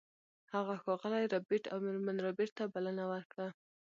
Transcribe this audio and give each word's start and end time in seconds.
هغه 0.53 0.73
ښاغلي 0.83 1.23
ربیټ 1.33 1.63
او 1.73 1.77
میرمن 1.85 2.17
ربیټ 2.27 2.51
ته 2.57 2.63
بلنه 2.73 3.03
ورکړه 3.11 3.47